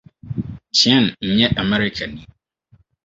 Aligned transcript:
Chien 0.77 1.05
nyɛ 1.35 1.47
Amerikani. 1.61 2.23